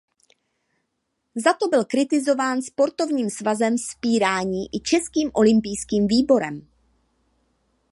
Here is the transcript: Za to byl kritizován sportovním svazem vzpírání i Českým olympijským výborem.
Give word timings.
Za 1.35 1.53
to 1.53 1.67
byl 1.67 1.85
kritizován 1.85 2.61
sportovním 2.61 3.29
svazem 3.29 3.77
vzpírání 3.77 4.65
i 4.75 4.79
Českým 4.79 5.31
olympijským 5.33 6.07
výborem. 6.07 6.67